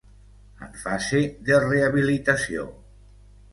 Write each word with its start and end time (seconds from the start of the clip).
En 0.67 0.71
fase 0.85 1.21
de 1.51 1.61
rehabilitació. 1.67 2.67